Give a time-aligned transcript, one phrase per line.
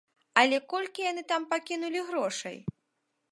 [0.41, 2.57] Але колькі яны там пакінулі грошай?